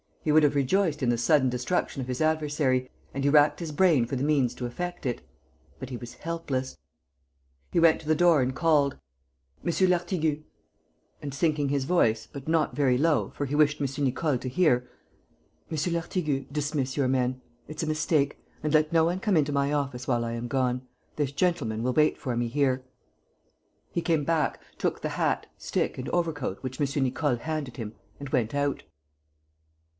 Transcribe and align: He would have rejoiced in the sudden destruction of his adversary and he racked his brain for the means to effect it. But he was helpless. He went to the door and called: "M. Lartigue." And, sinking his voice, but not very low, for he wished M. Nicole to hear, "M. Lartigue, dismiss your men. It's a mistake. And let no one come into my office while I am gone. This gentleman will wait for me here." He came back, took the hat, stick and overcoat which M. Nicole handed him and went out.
He 0.23 0.31
would 0.31 0.41
have 0.43 0.55
rejoiced 0.55 1.01
in 1.01 1.09
the 1.09 1.17
sudden 1.17 1.49
destruction 1.49 2.01
of 2.01 2.07
his 2.07 2.21
adversary 2.21 2.89
and 3.13 3.23
he 3.23 3.29
racked 3.29 3.59
his 3.59 3.71
brain 3.71 4.05
for 4.07 4.15
the 4.15 4.23
means 4.23 4.53
to 4.55 4.65
effect 4.65 5.05
it. 5.05 5.21
But 5.79 5.89
he 5.89 5.97
was 5.97 6.15
helpless. 6.15 6.77
He 7.71 7.79
went 7.79 8.01
to 8.01 8.07
the 8.07 8.15
door 8.15 8.41
and 8.41 8.55
called: 8.55 8.97
"M. 9.65 9.89
Lartigue." 9.89 10.43
And, 11.23 11.33
sinking 11.33 11.69
his 11.69 11.85
voice, 11.85 12.27
but 12.31 12.47
not 12.47 12.75
very 12.75 12.97
low, 12.99 13.31
for 13.35 13.45
he 13.45 13.55
wished 13.55 13.81
M. 13.81 14.03
Nicole 14.05 14.37
to 14.39 14.49
hear, 14.49 14.87
"M. 15.71 15.77
Lartigue, 15.93 16.47
dismiss 16.51 16.97
your 16.97 17.07
men. 17.07 17.41
It's 17.67 17.83
a 17.83 17.87
mistake. 17.87 18.39
And 18.63 18.73
let 18.73 18.93
no 18.93 19.05
one 19.05 19.19
come 19.19 19.37
into 19.37 19.51
my 19.51 19.71
office 19.71 20.07
while 20.07 20.25
I 20.25 20.33
am 20.33 20.47
gone. 20.47 20.81
This 21.15 21.31
gentleman 21.31 21.81
will 21.83 21.93
wait 21.93 22.17
for 22.17 22.35
me 22.35 22.47
here." 22.47 22.83
He 23.91 24.01
came 24.01 24.23
back, 24.23 24.61
took 24.79 25.01
the 25.01 25.09
hat, 25.09 25.47
stick 25.57 25.97
and 25.99 26.09
overcoat 26.09 26.59
which 26.61 26.81
M. 26.81 27.03
Nicole 27.03 27.37
handed 27.37 27.77
him 27.77 27.93
and 28.19 28.29
went 28.29 28.55
out. 28.55 28.83